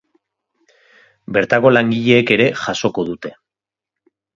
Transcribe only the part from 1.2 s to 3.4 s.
Bertako langileek ere jasoko dute.